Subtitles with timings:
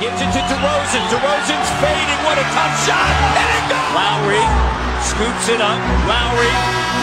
[0.00, 1.04] Gives it to DeRozan.
[1.12, 2.20] DeRozan's fading.
[2.26, 3.12] What a tough shot.
[3.38, 3.88] And it goes.
[3.94, 4.44] Lowry
[5.02, 5.78] scoops it up.
[6.10, 6.52] Lowry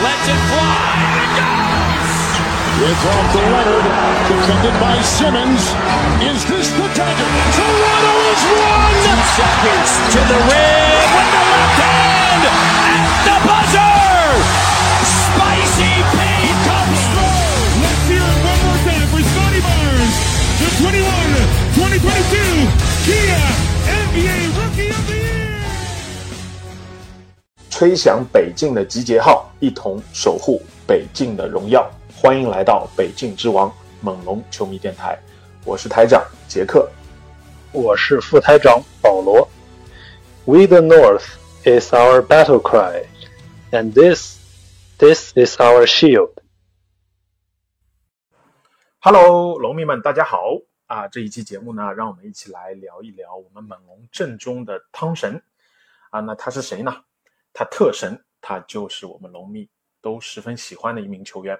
[0.04, 0.84] lets it fly.
[1.00, 1.90] And it goes.
[2.80, 3.86] It's off to Leonard,
[4.32, 5.64] defended by Simmons.
[6.24, 7.30] Is this the dagger?
[7.52, 8.96] Toronto is one!
[9.04, 13.89] Two seconds to the rim with the left hand at the buzzer.
[27.80, 31.90] 吹响北境的集结号，一同守护北境的荣耀。
[32.14, 35.18] 欢迎来到北境之王猛龙球迷电台，
[35.64, 36.92] 我是台长杰克。
[37.72, 39.48] 我是副台长保罗。
[40.44, 41.24] We the North
[41.64, 43.06] is our battle cry,
[43.72, 44.38] and this,
[44.98, 46.34] this is our shield.
[49.00, 50.58] Hello，龙迷们，大家好
[50.88, 51.08] 啊！
[51.08, 55.42] 这一期节目呢，让我们一起来聊一聊我们猛龙阵中的汤神
[56.10, 56.20] 啊。
[56.20, 56.94] 那他是谁呢？
[57.60, 59.70] 他特神，他就是我们龙迷
[60.02, 61.60] 都十分喜欢的一名球员，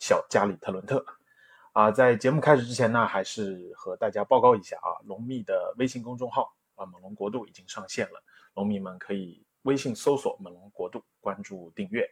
[0.00, 1.06] 小加里特伦特
[1.72, 1.88] 啊。
[1.88, 8.20] 在节目开始之前呢，还是和大家报告一下啊，龙迷的微信公众号啊，猛龙国度已经上线了，
[8.54, 12.04] 龙迷们可以微信搜索“猛龙国度”，关注订阅。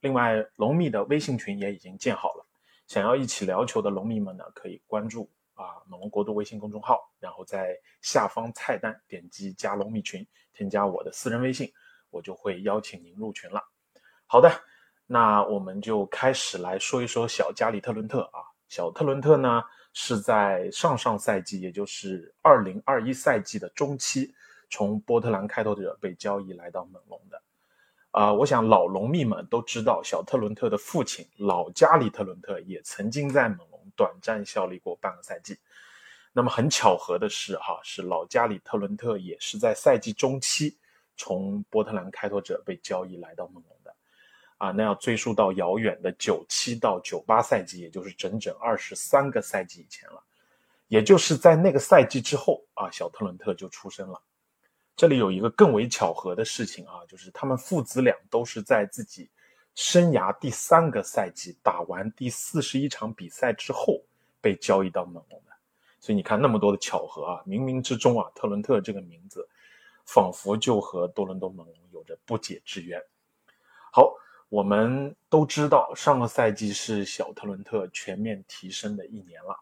[0.00, 2.44] 另外，龙迷的微信群也已经建好了。
[2.88, 11.72] 想要一起聊球的龙迷们呢，可以关注啊猛龙国度微信公众号，然后在下方菜单点击加龙迷群，添加我的私人微信，
[12.10, 13.62] 我就会邀请您入群了。
[14.26, 14.50] 好的，
[15.06, 18.40] 那我们就开始来说一说小加里特伦特啊。
[18.68, 19.62] 小特伦特呢
[19.94, 24.34] 是在上上赛季，也就是二零二一赛季的中期，
[24.68, 27.42] 从波特兰开拓者被交易来到猛龙的。
[28.10, 35.58] 啊、我想老龙迷们都知道，小特伦特的父亲老加里特伦特也曾经在猛龙短暂效力过半个赛季。
[36.32, 40.76] 那么很巧合的是，哈，是老加里特伦特也是在赛季中期
[41.18, 43.94] 从波特兰开拓者被交易来到猛龙的。
[44.56, 50.20] 啊，那要追溯到遥远的九七到九八赛季，也就是整整二十三个赛季以前了。
[50.88, 54.20] 也就是在那个赛季之后啊，小特伦特就出生了。
[54.96, 59.30] 这里有一个更为巧合的事情啊，就是他们父子俩都是在自己
[59.76, 64.02] 生涯第三个赛季打完第四十一场比赛之后
[64.40, 65.52] 被交易到猛龙的。
[66.00, 69.48] 所以你看那么多的巧合啊，冥冥之中啊，特伦特这个名字
[70.08, 72.98] 仿佛就和多伦多猛龙有着不解之缘。
[73.92, 74.10] 好，
[74.48, 79.54] 我们都知道上个赛季是小特伦特全面提升的一年了。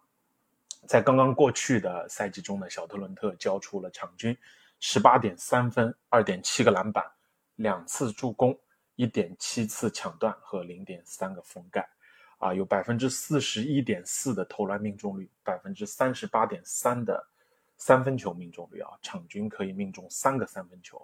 [0.86, 4.38] 在刚刚过去的赛季中呢，小特伦特交出了场均
[4.78, 7.04] 十八点三分、二点七个篮板、
[7.56, 8.56] 两次助攻、
[8.94, 11.88] 一点七次抢断和零点三个封盖，
[12.38, 17.26] 啊，有百分之四十一点四的投篮命中率，百分之三十八点三的
[17.78, 21.00] 三分球命中率啊，场均可以命中三个三分球，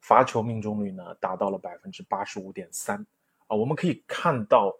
[0.00, 3.06] 罚球命中率呢达到了百分之八十五点三
[3.46, 4.76] 啊，我们可以看到。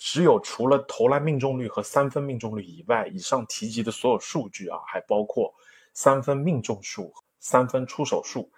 [0.00, 5.52] 只有除了投篮命中率和三分命中率以外，以上提及的所有数据啊，还包括
[5.92, 8.48] 三分命中数、三分出手数，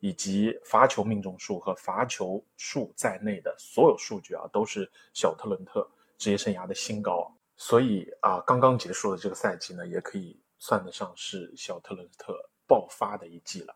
[0.00, 5.86] 以及罚球命中数和罚球数在内的所有数据啊，都是小特伦特
[6.16, 7.30] 职业生涯的新高。
[7.58, 13.74] 所以啊，刚刚结束的这个赛季呢，也可以算得上是小特伦特爆发的一季了。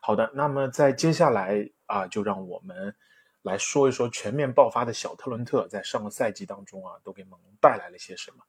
[0.00, 2.94] 好的，那么在接下来啊，就让我们。
[3.42, 8.42] 来说一说全面爆发的小特伦特在上个赛季当中啊，都给猛龙带来了些什么？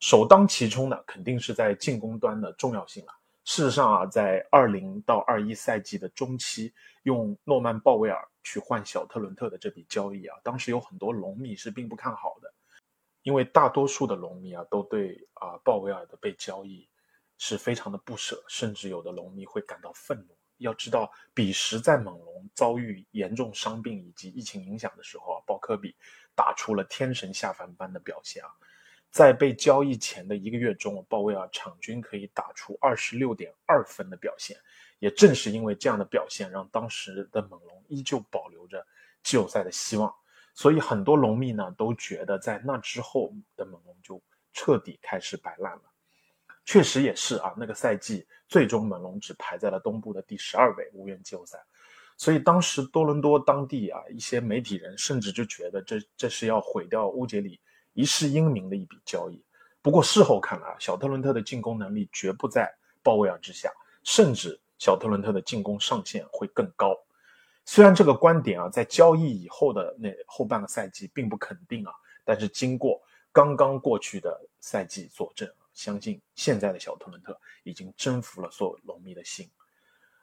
[0.00, 3.12] 首当其冲的肯定是在进攻端的重要性了。
[3.44, 12.52] 事实上啊，在二零到二一赛季的中期，用诺曼鲍威尔去换小特伦特的这笔交易啊，当时有很多龙迷是并不看好的，
[13.22, 16.86] 因为大多数的龙迷啊都对啊鲍威尔的被交易
[17.38, 20.36] 是非常的不舍，甚至有的龙迷会感到愤怒。
[20.58, 25.96] 要知道，彼时在猛龙遭遇严重伤病以及疫情影响的时候啊，鲍科比
[26.34, 28.48] 打出了天神下凡般的表现啊。
[29.10, 34.56] 在被交易前的一个月中，鲍威尔场均可以打出二十六点二分的表现。
[35.00, 38.84] 也正是因为这样的表现，让当时的猛龙依旧保留着
[39.22, 40.12] 季后赛的希望。
[40.54, 44.22] 所以很多龙迷呢都觉得，在那之后的猛龙就
[44.52, 45.93] 彻底开始摆烂了。
[46.64, 51.58] 确实也是啊，那个赛季最终猛龙只排在了东部的第十二位，无缘季后赛。
[52.16, 57.60] 所以当时多伦多当地啊一些媒体人甚至就觉得这这是要毁掉乌杰里
[57.92, 59.44] 一世英名的一笔交易。
[59.82, 62.72] 不过事后看来，小特伦特的进攻能力绝不在
[63.02, 63.70] 鲍威尔之下，
[64.04, 66.96] 甚至小特伦特的进攻上限会更高。
[67.66, 71.92] 虽然这个观点啊在交易以后的那后半个赛季并不肯定啊，
[72.24, 73.02] 但是经过
[73.32, 75.46] 刚刚过去的赛季佐证。
[75.74, 79.50] 相信现在的小特伦特已经征服了所有龙迷的心。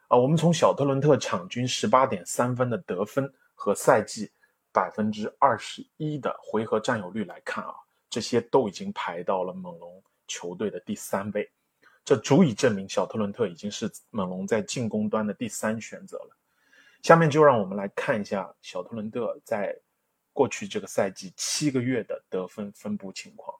[0.08, 4.30] 啊，我们从小特伦特场均十八点三分的得分和赛季
[4.72, 7.74] 百分之二十一的回合占有率来看啊，
[8.10, 11.50] 这些都已经排到了猛龙球队的第三位，
[12.04, 16.36] 这足以证明小特伦特已经是猛龙在进攻端的第三选择了。
[17.02, 19.76] 下面就让我们来看一下小特伦特在
[20.32, 23.54] 过去这个赛季七个月的得分分布情况。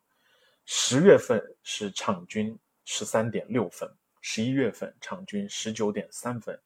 [0.64, 3.90] 十月份是场均十三点六分。
[4.24, 6.56] 十一月份场均十九点三分，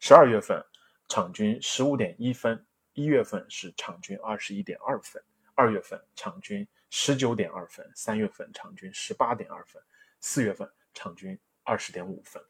[0.00, 0.60] 十二月份
[1.08, 5.22] 场均十五点一分，一月份是场均二十一点二分，
[5.54, 9.80] 二月份场均十九点二分，三月份场均十八点二分，
[10.20, 12.42] 四月份场均二十点五分。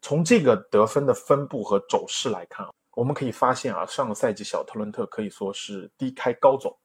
[0.00, 6.78] 从这个得分的分布和走势来看，我们可以发现啊，上个赛季小特伦特可以说是低开高走，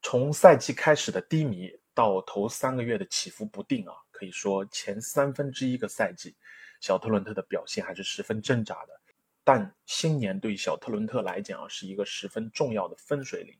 [0.00, 3.94] 从赛季开始的低迷到头三个月的起伏不定啊。
[4.12, 6.36] 可以说前三分之一个赛季，
[6.80, 9.00] 小特伦特的表现还是十分挣扎的。
[9.44, 13.54] 但新年对小特伦特来讲是一个十分重要的分水岭。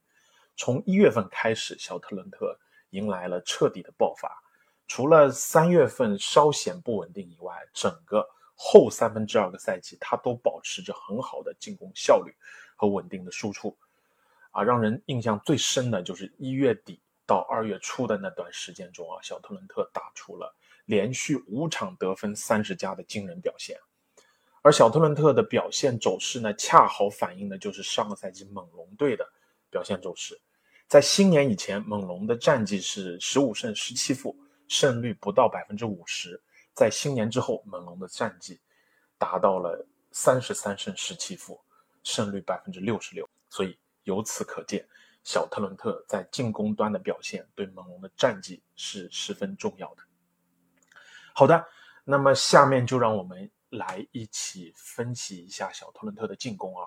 [0.57, 2.59] 从一月份开始，小特伦特
[2.91, 4.31] 迎来了彻底的爆发。
[4.89, 12.35] 除了三月份稍显不稳定以外，整个后三分之二个赛季，他都保持着很好的进攻效率
[12.77, 13.77] 和稳定的输出。
[14.53, 16.99] 啊，让人印象最深的就是一月底。
[17.27, 23.77] 到二月初的那段时间中啊，小特伦特打出了连续五场得分三十加的惊人表现，
[24.63, 29.29] 而小特伦特的表现走势呢，恰好反映的就是上个赛季猛龙队的
[29.69, 30.41] 表现走势。
[30.89, 34.37] 在新年以前，猛龙的战绩是十五胜十七负，
[34.69, 36.41] 胜率不到百分之五十；
[36.75, 38.61] 在新年之后，猛龙的战绩
[39.19, 41.61] 达到了三十三胜十七负，
[42.05, 43.29] 胜率百分之六十六。
[43.51, 44.87] 所以由此可见。
[45.27, 50.03] 小特伦特在进攻端的表现对猛龙的战绩是十分重要的。
[51.35, 51.67] 好的，
[52.05, 56.87] 那么下面就让我们来一起分析一下小特伦特的进攻啊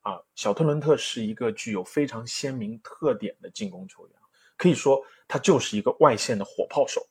[0.00, 0.22] 啊！
[0.34, 4.16] 小特伦特是一个具有非常鲜明特点的进攻球员，
[4.56, 7.06] 可以说他就是一个外线的火炮手。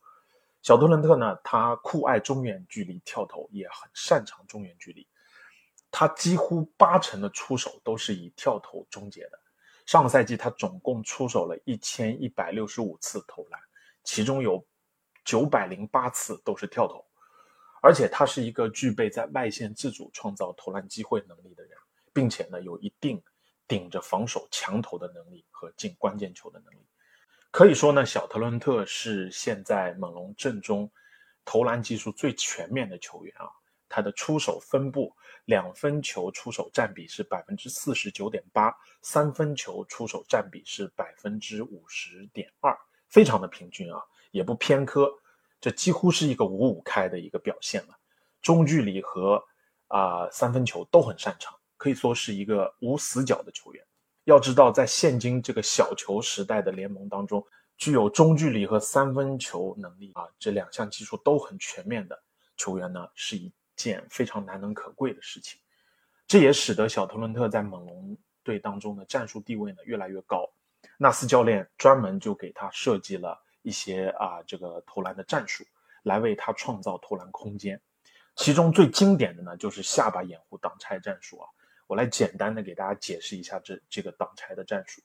[0.64, 5.08] 小特伦特呢，他酷爱中远距离跳投，也很擅长中远距离，
[5.92, 9.40] 他几乎八成的出手都是以跳投终结的。
[9.86, 13.60] 上个赛季，他总共出手了一千一百六十五次投篮，
[14.04, 14.66] 其中有
[15.26, 17.06] 九百零八次都是跳投，
[17.82, 21.78] 而且他是一个具备在外线自主创造投篮机会能力的人，
[22.14, 23.22] 并且呢，有一定
[23.68, 26.86] 顶着防守强投的能力和进关键球的能力。
[27.52, 30.92] 可以说呢，小特伦特是现在猛龙阵中
[31.46, 33.48] 投篮技术最全面的球员啊。
[33.96, 42.76] 他的出手分布，两分球出手占比是百分之四十九点八，三分球出手占比是百分之五十点二，
[43.08, 44.02] 非常的平均啊，
[44.32, 45.08] 也不偏科，
[45.62, 47.96] 这几乎是一个五五开的一个表现了。
[48.42, 49.40] 中距离和
[49.90, 53.86] 啊三分球都很擅长，可以说是一个无死角的球员。
[54.24, 57.46] 要知道，在现今这个小球时代的联盟当中，
[57.78, 62.20] 具有中距离和三分球能力啊这两项技术都很全面的
[62.58, 63.54] 球员呢，是以。
[63.76, 65.60] 件非常难能可贵的事情，
[66.28, 70.48] 这也使得小特伦特在猛龙队当中的战术地位呢越来越高。
[70.98, 75.64] 纳斯教练专门就给他设计了一些啊这个投篮的战术，
[76.04, 77.82] 来为他创造投篮空间。
[78.36, 81.48] 其中最经典的呢就是下巴掩护挡拆战术啊。
[81.88, 85.02] 我来简单的给大家解释一下这这个挡拆的战术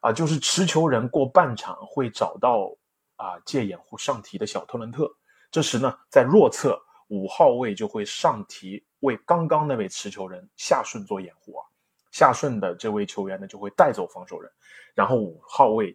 [0.00, 2.74] 啊，就是持球人过半场会找到
[3.16, 5.14] 啊借掩护上提的小特伦特，
[5.50, 6.82] 这时呢在弱侧。
[7.12, 11.62] 五号位就会上提为刚刚那位持球人下顺做掩护啊，
[12.10, 14.50] 下顺的这位球员呢就会带走防守人，
[14.94, 15.94] 然后五号位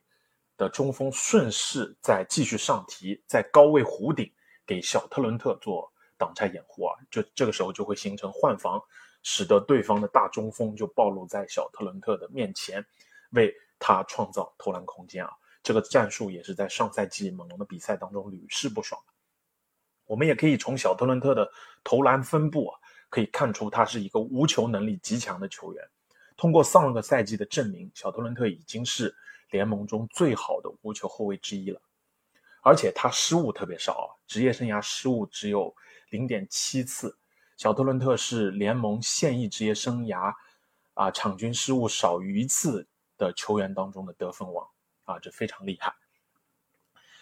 [0.57, 4.31] 的中锋顺势再继续上提，在高位弧顶
[4.63, 8.79] 给小特伦特做挡拆掩护啊，就这个时候就会形成换防，
[9.23, 12.85] 使得对方的大中锋就暴露在小特伦特的面前，
[13.31, 15.31] 为他创造投篮空间啊。
[15.63, 19.13] 这个战术也是在上赛季猛龙的比赛当中屡试不爽的。
[20.07, 21.47] 我们也可以从小特伦特的
[21.83, 25.87] 投篮分布啊，可以看出他是一个无球能力极强的球员。
[26.35, 29.15] 通过上个赛季的证明，小特伦特已经是
[29.51, 31.81] 联盟中最好的无球后卫之一了。
[32.61, 35.75] 而且他失误特别少啊，职业生涯失误只有
[36.09, 37.17] 零点七次。
[37.55, 40.33] 小特伦特是联盟现役职业生涯
[40.93, 42.87] 啊场均失误少于一次
[43.17, 44.67] 的球员当中的得分王
[45.05, 45.93] 啊，这非常厉害。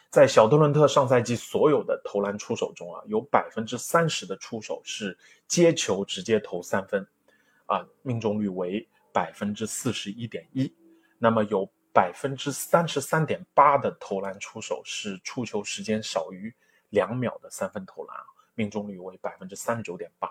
[0.10, 7.06] 在小特伦特上赛季所有的投篮出手中啊，有百分之三十的出手是接球直接投三分，
[7.66, 10.74] 啊，命中率为百分之四十一点一。
[11.18, 16.54] 那么有百分之三十三点八的投篮出手是出球时间少于
[16.90, 18.18] 两秒的三分投篮，
[18.54, 20.30] 命中率为百分之三十九点八。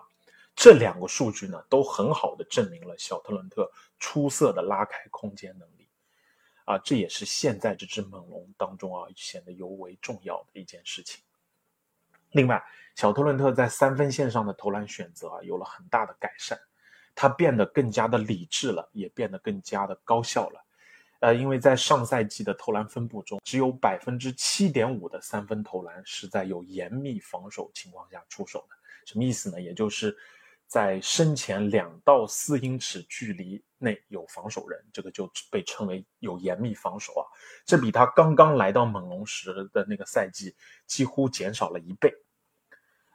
[0.56, 5.73] 这两个数据呢，都很好的证明了小特伦特出色的拉开空间能力。
[6.64, 11.22] 啊，这也是现在这只猛龙当中啊显得尤为重要的一件事情。
[12.32, 12.62] 另外，
[12.96, 16.58] 小特伦特在三分线上的投篮选择啊有了很大的改善，
[17.14, 20.64] 他变得更加的理智了，也变得更加的高效了。
[21.20, 28.76] 呃，因为在上赛季的投篮分布中，只有百分之七点五的三分投篮是在有严密防守情况下出手的。
[29.06, 29.60] 什么意思呢？
[29.60, 30.16] 也就是
[30.66, 37.22] 在身前两到四英尺距离内有防守人，这个就被称为有严密防守啊。
[37.66, 42.12] 这比他刚刚来到猛龙时的那个赛季几乎减少了一倍。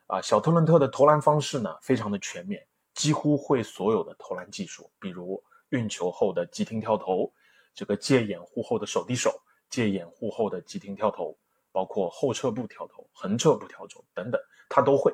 [0.07, 7.31] 啊，小特伦特的投篮方式呢，非常的全面，几乎会所有的投篮技术，比如运球后的急停跳投，
[7.75, 11.37] 这个借掩护后的手递手，借掩护后的急停跳投，
[11.71, 15.13] 包括后撤步跳投、横撤步跳投等等，他都会。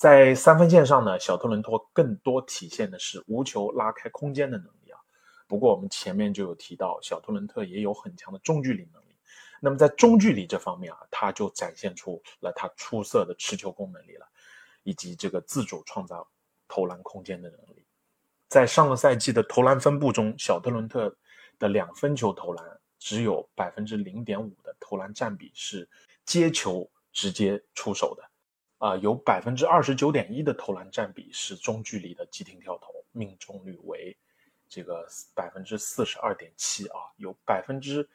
[0.00, 4.98] 在三分线上呢，小特伦托更多体现的是无球拉开空间的能力啊。
[5.46, 9.14] 不过我们前面就有提到，小特伦特也有很强的中距离能力。
[9.60, 14.26] 那么在中距离这方面啊，他就展现出了他出色的持球攻能力了，
[14.84, 16.26] 以及这个自主创造
[16.66, 17.84] 投篮空间的能力。
[18.48, 21.14] 在上个赛季的投篮分布中，小特伦特
[21.58, 25.86] 的两分球投篮只有百分之零点五的投篮占比是
[26.24, 28.29] 接球直接出手的，
[28.80, 34.18] 啊，有百分之二十九点一的投篮占比是中距离的急停跳投，命中率为
[34.68, 38.08] 这个百分之四十二点七啊，有百分之。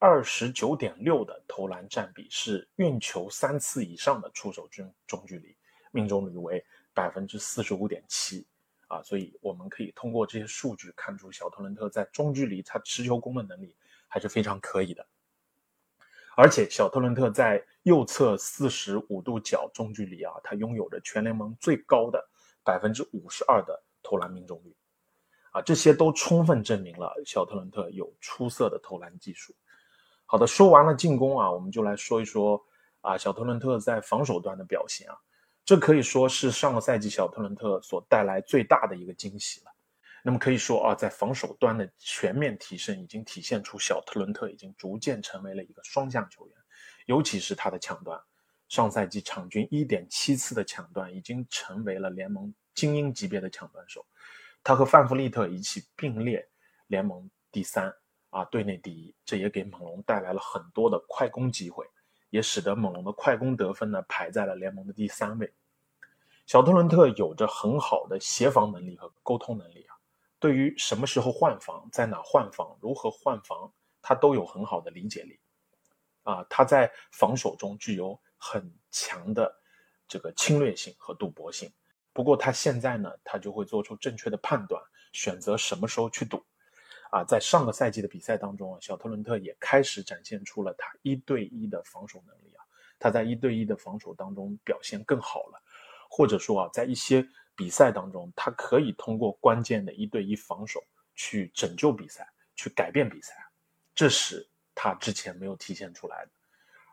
[0.00, 5.56] 二十九点六的投篮占比是运球三次以上的出手中中距离，
[5.90, 6.64] 命中率为
[6.94, 8.46] 百分之四十五点七
[8.86, 13.74] 啊，所以我们可以通过这些数据看出小特伦特在中距离他持球攻的能力
[14.06, 15.04] 还是非常可以的，
[16.40, 22.24] 而且小特伦特在右侧四十五度角中距离啊，他拥有着全联盟最高的
[22.62, 24.72] 百分之五十二的投篮命中率
[25.50, 29.52] 啊，这些都充分证明了小特伦特有出色的投篮技术。
[30.26, 32.64] 好的，说完了进攻啊，我们就来说一说
[33.00, 35.18] 啊，小特伦特在防守端的表现啊，
[35.64, 39.72] 这可以说是上个赛季小特伦特所带来最大的一个惊喜了。
[40.22, 46.56] 那么可以说啊，在防守端的全面提升，已经体现出小特伦特已经逐渐成为了一个双向球员，
[47.06, 48.20] 尤其是他的抢断，
[48.68, 54.06] 上赛季场均一点七次的抢断，已经成为了联盟精英级别的抢断手，
[54.62, 56.46] 他和范弗利特一起并列
[56.86, 57.92] 联盟第三。
[58.30, 61.86] 啊，队内第一，这也给猛龙带来了很多的快攻机会，
[62.28, 65.50] 也使得猛龙的快攻得分呢排在了联盟的第三位。
[66.44, 69.86] 小特伦特有着很好的协防能力和沟通能力，
[70.38, 75.38] 对于什么时候换防、在哪换防、如何换防，他都有很好的理解力。
[76.22, 79.50] 啊，他在防守中具有很强的
[80.06, 81.72] 这个侵略性和赌博性。
[82.12, 86.44] 不过他现在呢，他就会做出正确的判断，选择什么时候去赌。
[87.10, 92.62] 啊，在上个赛季的比赛当中啊，小特伦特也开始展现出了他一对一的防守能力啊。
[92.98, 95.62] 他在一对一的防守当中表现更好了，
[96.10, 97.26] 或者说啊，在一些
[97.58, 100.80] 比赛当中，他可以通过关键的一对一防守
[101.16, 102.24] 去拯救比赛，
[102.54, 103.34] 去改变比赛，
[103.96, 106.30] 这是他之前没有体现出来的。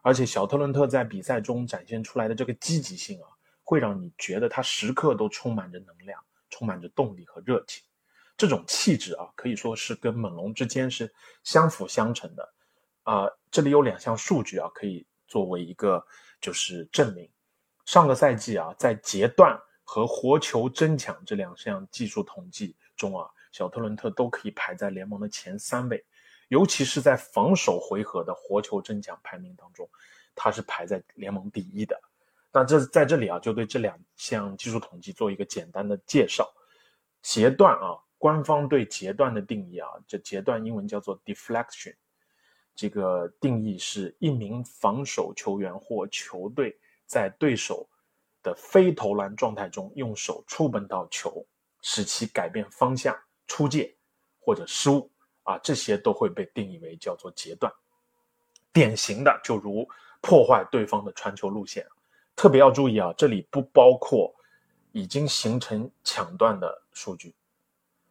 [0.01, 3.29] 而且，小特伦特在比赛中展现出来的这个积极性啊，
[3.63, 6.19] 会让你觉得他时刻都充满着能量，
[6.49, 7.83] 充满着动力和热情。
[8.35, 12.53] 这种气质啊，可以说是跟猛龙之间是相辅相成的，
[13.03, 16.03] 啊，这里有两项数据啊，可以作为一个
[16.41, 17.29] 就是证明。
[17.85, 19.55] 上个赛季啊，在截断
[19.85, 26.03] 和活球争抢这两项技术统计中啊，小特伦特都可以排在联盟的前三位，
[26.49, 29.89] 尤其是在防守回合的活球争抢排名当中，
[30.35, 31.97] 他是排在联盟第一的。
[32.51, 36.53] 那这在这里啊，就对这两项技术统计做一个简单的介绍。
[37.21, 38.01] 截断啊。
[38.17, 41.93] 官方对截断的定义啊，这截断英文叫做 deflection，
[42.73, 46.75] 这个定义是一名防守球员或球队
[47.05, 47.87] 在对手
[48.45, 51.43] 的非投篮状态中，用手触碰到球，
[51.81, 53.95] 使其改变方向、出界
[54.39, 55.09] 或者失误
[55.41, 57.73] 啊，这些都会被定义为叫做截断。
[58.71, 59.87] 典型的就如
[60.21, 61.83] 破坏对方的传球路线，
[62.35, 64.31] 特别要注意啊，这里不包括
[64.91, 67.33] 已经形成抢断的数据。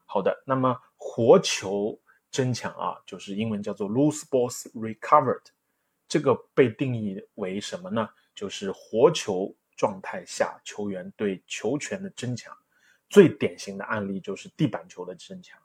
[0.07, 1.97] 好的，那么活球
[2.33, 5.45] 争抢啊，就是英文叫做 loose balls recovered，
[6.09, 8.09] 这个被定义为什么呢？
[8.35, 12.57] 就是活球状态下球员对球权的争抢，
[13.09, 15.59] 最典型的案例就是地板球的争抢。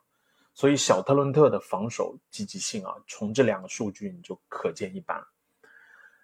[0.54, 5.24] 所以小特伦特的防守积极性啊，从这两个数据你就可见一斑。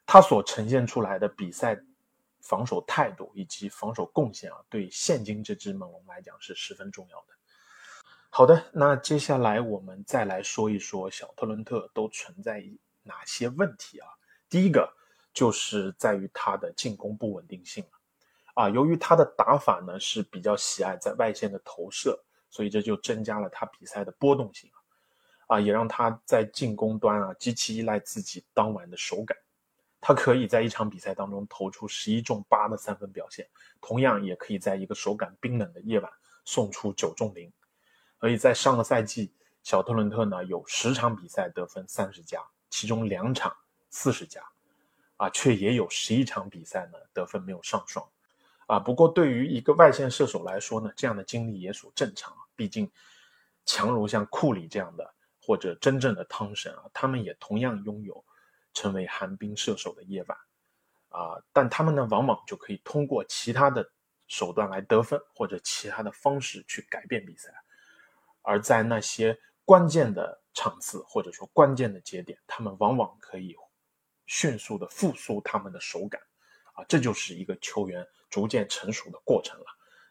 [0.05, 1.81] 他所呈现出来的比赛
[2.41, 7.35] 防守态度以及防守贡献啊，对现今这支猛龙来讲是十分重要的。
[8.29, 12.63] 好的，那接下来我们再来说一说小特伦特都存在
[13.03, 14.09] 哪些问题啊？
[14.49, 14.93] 第一个
[15.37, 17.85] 就是在于他的进攻不稳定性
[18.55, 24.71] 啊，由于他的打法呢是比较喜爱在外线的投射，所以这就增加了他比赛的波动性
[25.47, 29.37] 啊，也让他在进攻端啊极其依赖自己当晚的手感。
[30.01, 33.47] 他可以在一场比赛当中投出十一中八的三分表现，
[33.83, 36.11] 同样也可以在一个手感冰冷的夜晚
[36.47, 37.53] 送出九中零。
[38.21, 42.41] 所以在上个赛季，小特伦特呢有十场比赛得分三十加，
[42.71, 43.55] 其中两场
[43.91, 44.43] 四十加，
[45.17, 48.07] 啊，却也有十一场比赛呢得分没有上双，
[48.67, 52.91] 啊，不过对于一个外线射手来说呢，这样的经历也属正常，毕竟
[53.65, 58.25] 强如像库里这样的或者真正的汤神啊，他们也同样拥有
[58.75, 60.39] 成为寒冰射手的夜晚，
[61.09, 63.89] 啊，但他们呢往往就可以通过其他的
[64.27, 67.51] 手段来得分，或者其他的方式去改变比赛。
[68.43, 73.55] 而在那些关键的场次或者说关键的节点，他们往往可以
[74.27, 76.21] 迅速的复苏他们的手感，
[76.75, 79.67] 啊，这就是一个球员逐渐成熟的过程了。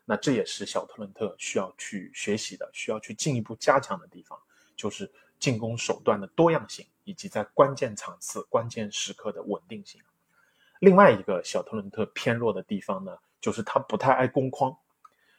[0.06, 4.40] 那这也是小特伦特需要去学习的，需要去进一步加强的地方，
[4.76, 10.02] 就是进攻手段的多样性以及在关键场次、关键时刻的稳定性。
[10.80, 14.76] 另外一个小特伦特偏弱的地方呢，就是他不太爱攻框。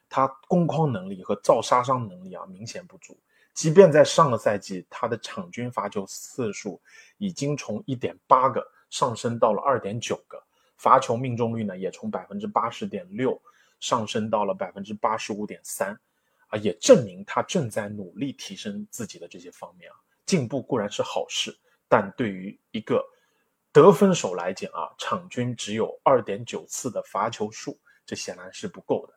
[0.09, 3.19] 他攻框能力和造杀伤能力啊明显不足，
[3.57, 6.79] 即便在上个赛季，他的场均罚球次数
[7.17, 10.39] 已经从一点八个上升到了二点九个，
[10.77, 13.41] 罚球命中率呢也从百分之八十点六
[13.81, 15.99] 上升到了百分之八十五点三，
[16.49, 19.97] 啊，也证明他正在努力提升自己的这些方面啊，
[20.27, 21.59] 进步固然是好事，
[21.89, 23.03] 但对于一个
[23.73, 29.15] 得分手来讲啊，场均只有二点九次的罚球数，这显然是不够的。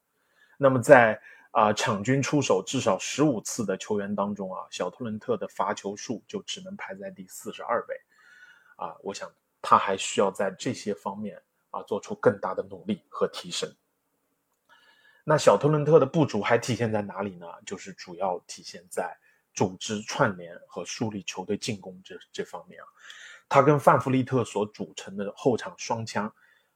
[0.57, 7.95] 那么在啊场均出手至少十五次的球员当中啊，小特伦特的罚球数就只能排在第四十二位，
[8.75, 9.31] 啊，我想
[9.61, 13.67] 他还需要在这些方面啊做出更大的努力和提升。
[15.23, 17.47] 那小特伦特的不足还体现在哪里呢？
[17.65, 19.17] 就是主要体现在
[19.53, 22.87] 组织串联和梳理球队进攻这这方面啊，
[23.47, 26.31] 他跟范弗利特所组成的后场双枪。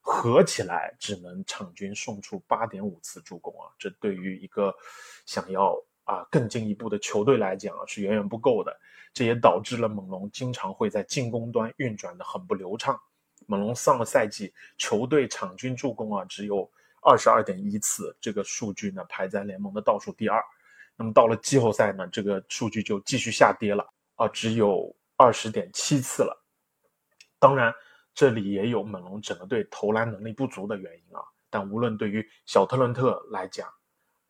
[0.06, 4.76] 合起来只能场均送出八点五次助攻啊，这对于一个
[5.26, 8.78] 想要啊更进一步的球队来讲啊是远远不够的。
[9.14, 13.00] 这也导致了猛龙经常会在进攻端运转的很不流畅。
[13.48, 16.70] 猛龙上个赛季球队场均助攻啊只有
[17.02, 20.44] 二十二点一次，这个数据呢排在联盟的倒数第二。
[20.98, 26.46] 那么到了季后赛呢，这个数据就继续下跌了啊，只有二十点七次了。
[27.40, 27.74] 当然。
[28.14, 33.68] 这里也有猛龙整个队投篮能力不足的原因啊，但无论对于小特伦特来讲，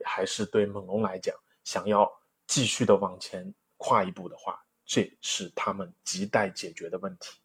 [0.05, 2.09] 还是对猛龙来讲，想要
[2.47, 7.39] 继续的往前跨一步的话，这是他们亟待解决的问题。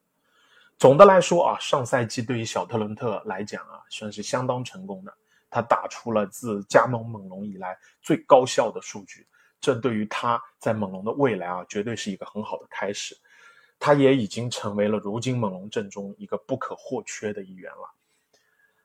[0.77, 5.13] 总的来说啊，上赛季对于小特伦特来讲啊，算是相当成功的，
[5.51, 9.27] 他打出了自加盟猛龙以来最高效的数据，
[9.61, 13.17] 这对于他在猛龙的未来啊，绝对是一个很好的开始。
[13.81, 17.95] 他也已经成为了如今猛龙阵中一个不可或缺的一员了，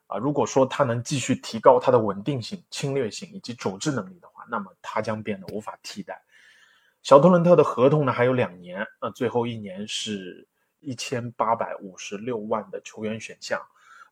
[0.08, 6.21] 啊，如果说他能继续提高他的稳定性、侵略性以及组织能力的话，那么他将变得无法替代。
[7.01, 10.47] 小特伦特的合同呢还有两年，呃，最后一年是
[10.79, 13.60] 一千八百五十六万的球员选项。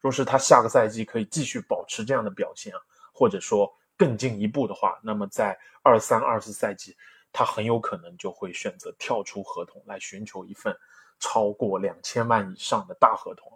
[0.02, 2.74] 若是他下个赛季可以继续保持这样的表现，
[3.14, 6.98] 或者说更进一步的话，那么在二三、二四赛季。
[7.34, 10.76] 他很有可能就会选择跳出合同，来寻求一份
[11.20, 13.52] 超过两千万以上的大合同。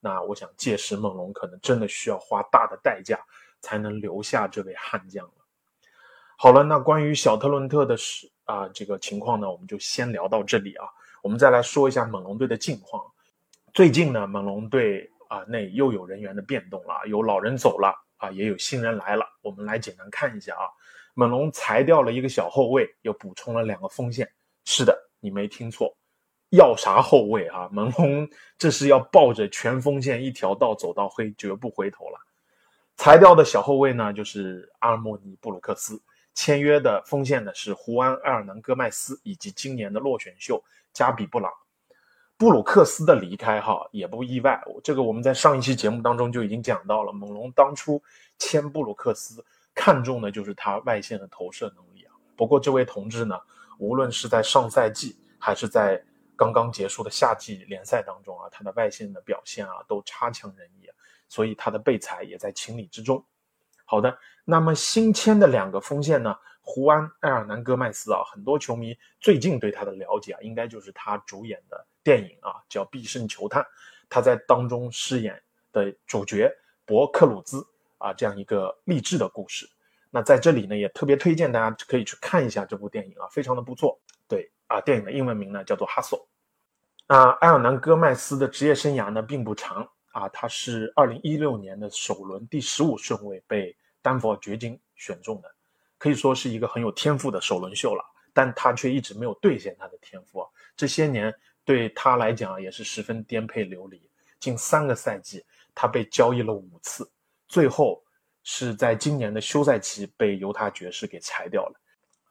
[0.00, 3.18] 那我想，届时猛龙可能真的需要花大的代价
[3.60, 5.32] 才能留下这位悍将了。
[6.36, 10.86] 好了，那关于小特伦特的事啊，这个情况呢，我们就先聊到这里啊。
[11.20, 13.04] 我们再来说一下猛龙队的近况。
[13.74, 19.26] 最近呢，猛龙队啊内又有人员的变动了，有老人走了啊，也有新人来了。
[19.42, 20.70] 我们来简单看一下啊。
[21.18, 24.30] 猛龙裁掉了一个小后卫，又补充了两个锋线。
[24.64, 25.92] 是的，你没听错，
[26.50, 27.68] 要啥后卫啊？
[27.72, 32.20] 猛龙这是要抱着全锋线一条道走到黑，绝不回头了。
[32.96, 36.00] 裁掉的小后卫呢，就是阿尔莫尼·布鲁克斯。
[36.34, 41.50] 签约的锋线呢是胡安·埃尔南戈麦斯以及今年的落选秀加比布朗。
[42.36, 47.12] 布鲁克斯的离开哈也不意外，这个我们在上一期节目当中就已经讲到了。
[47.12, 48.00] 猛龙当初
[48.38, 49.44] 签布鲁克斯。
[49.80, 52.12] 看重的就是他外线的投射能力啊。
[52.34, 53.38] 不过这位同志呢，
[53.78, 56.04] 无论是在上赛季还是在
[56.36, 60.88] 刚刚结束的夏季联赛当中啊，他的外线的表现啊都差强人意，
[61.28, 63.24] 所以他的备采也在情理之中。
[63.84, 73.62] 好的，那么新签的两个锋线呢，胡安、埃尔南戈麦斯啊，很多球迷最近对他的了解啊，应该就是他主演的电影啊，叫《必胜球探》，
[74.08, 75.40] 他在当中饰演
[75.72, 76.52] 的主角
[76.84, 77.64] 博克鲁兹
[77.98, 79.68] 啊，这样一个励志的故事。
[80.10, 84.00] 那在这里呢，也特别推荐大家可以去看一下这部电影啊，非常的不错。
[84.26, 86.20] 对啊，电影的英文名呢叫做《Hustle》。
[87.06, 89.88] 那埃尔南戈麦斯的职业生涯呢并不长。
[90.12, 95.48] 啊，他是二零一六年的首轮第十五顺位被丹佛掘金选中的，
[95.96, 98.02] 可以说是一个很有天赋的首轮秀了。
[98.32, 101.32] 但他却一直没有兑现他的天赋啊，这些年
[101.64, 104.10] 对他来讲也是十分颠沛流离。
[104.40, 107.08] 近三个赛季，他被交易了五次，
[107.48, 108.02] 最后
[108.44, 111.80] 是在今年的休赛期被犹他爵士给裁掉了。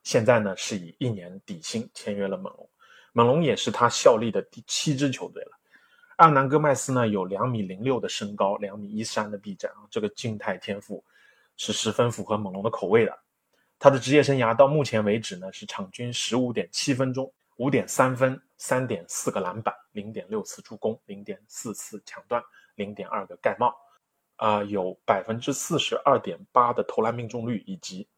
[0.04, 2.70] 现在呢，是以一年底薪签约了猛龙，
[3.12, 5.50] 猛龙也是他效力的第七支球队了。
[6.16, 11.04] 阿南戈麦斯呢有两米零六的身高，两米一三的臂展啊，这个静态天赋
[11.56, 13.18] 是十分符合猛龙的口味的。
[13.78, 22.42] 他的职业生涯到目前为止呢是场均十五点七分钟，五点三分，三点四个篮板，零点六次助攻，零点四次抢断，
[22.74, 23.72] 零点二个盖帽，
[24.38, 28.08] 啊，有百分之四十二点八的投篮命中率以及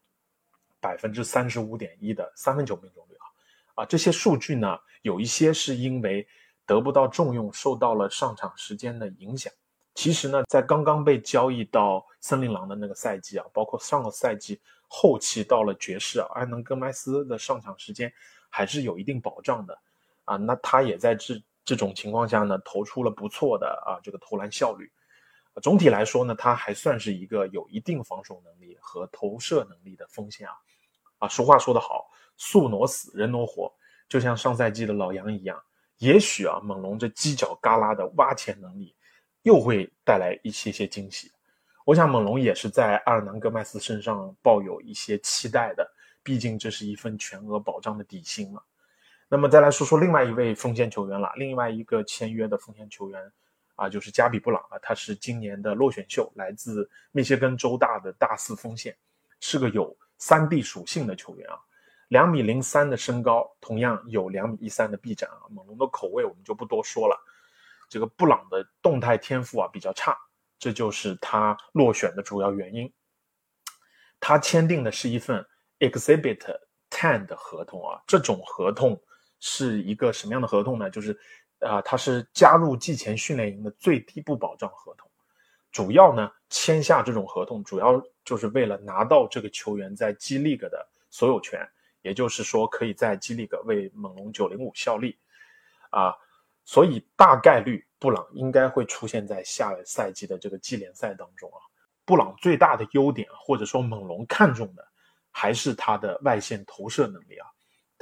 [0.79, 6.27] 百分之三十五点一的三分球命中率啊，啊，这些数据呢有一些是因为。
[6.63, 9.51] 得不到重用，受到了上场时间的影响。
[9.93, 18.13] 其实呢，在刚刚被交易到森林狼的那个赛季啊，包括上个赛季后期到了爵士啊，埃能戈麦斯的上场时间
[18.49, 19.77] 还是有一定保障的
[20.23, 20.37] 啊。
[20.37, 24.89] 那他也在这这种情况下呢，投出了不错的啊这个投篮效率。
[25.61, 30.53] 总体来说呢，他还算是一个有一定防守能力和投射能力的锋线啊。
[31.19, 33.71] 啊，俗话说得好，树挪死，人挪活，
[34.07, 35.61] 就像上赛季的老杨一样。
[35.97, 38.95] 也许啊，猛龙这犄角旮旯的挖潜能力，
[39.43, 41.31] 又会带来一些些惊喜。
[41.85, 45.87] 我想猛龙也是在阿尔南戈麦斯身上抱有一些期待的，
[46.23, 48.61] 毕竟这是一份全额保障的底薪嘛。
[49.27, 53.31] 那么再来说说另外一位锋线球员了，另外一个签约的锋线球员
[53.81, 58.95] 啊，就是加比布朗啊，他是今年的落选秀，来自密歇根州大的大四锋线，
[59.39, 61.57] 是个有三 D 属性的球员啊。
[62.09, 65.49] 两米零三的身高，同样有两米一三的臂展啊。
[65.49, 67.19] 猛龙的口味我们就不多说了。
[67.89, 70.15] 这个布朗的动态天赋啊比较差，
[70.59, 72.93] 这就是他落选的主要原因。
[74.19, 75.43] 他签订的是一份
[75.79, 76.39] Exhibit
[76.91, 79.01] Ten 的合同啊，这种合同
[79.39, 80.87] 是一个什么样的合同呢？
[80.89, 81.19] 就是
[81.61, 85.09] 啊，他是加入季前训练营的最低不保障合同。
[85.71, 91.65] 主要呢签下这种合同，主要就是为了拿到这个球员在 G League 的所有权。
[92.03, 95.15] 也就是说，可以在 G League 为猛龙九零五效力，
[95.91, 96.15] 啊，
[96.65, 101.61] 所以大概率布朗应该会出现在下赛季的这个季联赛当中啊。
[102.03, 104.83] 布朗最大的优点，或者说猛龙看中的，
[105.29, 107.47] 还是他的外线投射能力啊。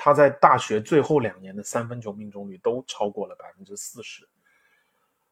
[0.01, 4.25] 他在大学最后两年的三分球命中率都超过了百分之四十，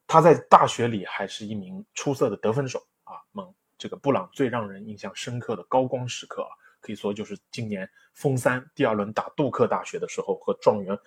[0.06, 3.14] 他在大学里还是一名出色的得分手啊。
[3.32, 6.52] 猛这个布朗最让人印象深刻的高光时刻啊。
[6.82, 10.98] 可以说就是今年封三第二轮打杜克大学的时候和状元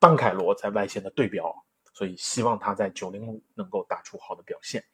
[0.00, 1.54] 班凯罗在外线的对标，
[1.92, 4.84] 所以希望他在九零五能够打出好的表现。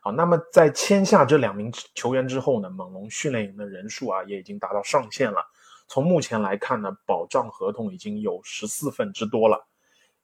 [0.00, 5.46] 好，那么在签下这两名球员之后呢，猛龙训练营的人数啊也已经达到上限了。
[5.88, 9.68] 从目前来看呢，保障合同已经有十四份之多了。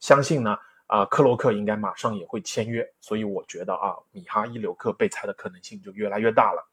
[0.00, 6.66] 相信呢，啊克洛克应该马上也会签约，所以我觉得啊米哈伊留克被裁的可能性就越来越大了。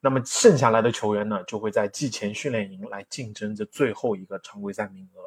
[0.00, 5.22] 那么剩下来的球员呢，就会在季前训练营来竞争这最后一个常规赛名额。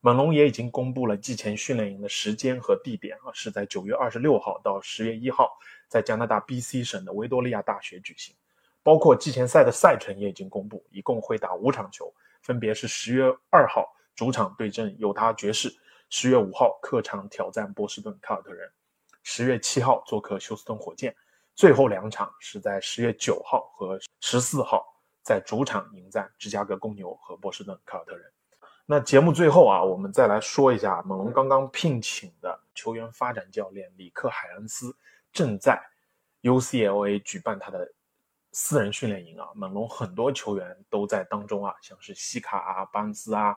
[0.00, 5.50] 猛龙也已经公布了季前训练营的时间和地点啊，是在九月二十六号到十月一号，
[5.88, 8.36] 在加拿大 BC 省的维多利亚大学举行。
[8.84, 15.74] 包括季前赛的赛程也已经公布，一共会打五场球，分别是十月二号主场对阵犹他爵士，
[16.10, 18.70] 十月五号客场挑战波士顿凯尔特人，
[19.22, 21.16] 十月七号做客休斯顿火箭。
[21.56, 24.84] 最后两场是在十月九号和十四号
[25.22, 28.30] 在主场迎战芝加哥公牛和波士顿凯尔特人。
[28.84, 34.94] 那节目最后啊，我们再来说一下猛龙刚刚聘请的球员发展教练里克海恩斯
[35.32, 35.82] 正在
[36.42, 37.90] UCLA 举办他的
[38.54, 39.48] 私人训练营啊。
[39.54, 43.54] 猛龙很多球员都在当中啊，像是西卡啊、班斯啊、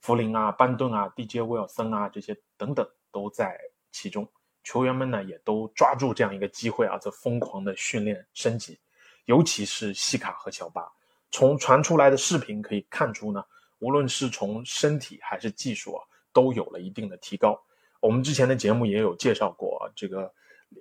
[0.00, 3.58] 弗林啊、班顿啊、DJ 威尔森啊这些等等都在
[3.90, 4.30] 其中。
[4.62, 8.78] 球员们呢也都抓住这样一个机会啊，在疯狂的训练升级，
[9.24, 10.86] 尤其是西卡和小巴。
[11.32, 13.42] 从传出来的视频可以看出呢，
[13.80, 17.60] 无论是从身体还是技术啊，都有了一定的提高。
[17.98, 20.32] 我们之前的节目也有介绍过，这个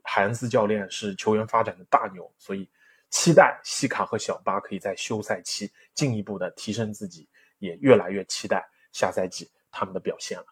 [0.04, 2.70] 海恩斯教练是球员发展的大牛，所以
[3.12, 10.46] 期待西卡和小巴可以在休赛期进一步的提升自己，也越来越期待下赛季他们的表现了。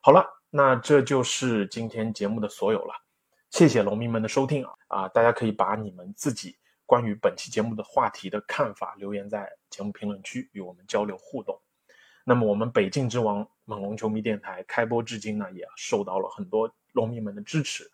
[0.00, 2.94] 好了，那这就是今天节目的所有了，
[3.50, 5.08] 谢谢农民们的收听啊啊！
[5.08, 11.60] 大家可以把你们自己关于本期节目的话题的看法留言在节目评论区，与我们交流互动。
[12.24, 17.90] 那么我们北境之王猛龙球迷电台开播至今呢，也受到了很多龙迷们的支持，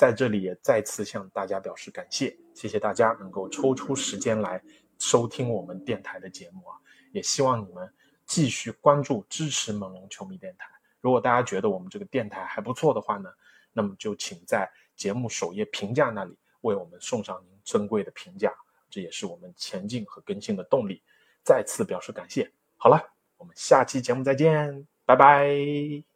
[0.00, 4.58] 在这里也再次向大家表示感谢，谢谢大家能够抽出时间来
[4.98, 6.74] 收听我们电台的节目啊，
[7.12, 7.86] 也希望你们
[8.24, 10.70] 继续关注支持猛龙球迷电台。
[11.02, 13.28] 如果大家觉得我们这个电台还不错的话呢，
[13.74, 18.54] 那么就请在节目首页评价那里为我们送上您珍贵的评价，
[18.88, 21.02] 这也是我们前进和更新的动力。
[21.44, 22.50] 再次表示感谢。
[22.78, 22.98] 好了。
[23.36, 26.09] 我们下期节目再见，拜拜。